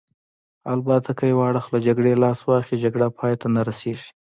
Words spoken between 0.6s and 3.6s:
البته که یو اړخ له جګړې لاس واخلي، جګړه پای ته